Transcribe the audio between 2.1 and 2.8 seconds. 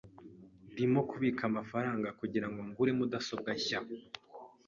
kugirango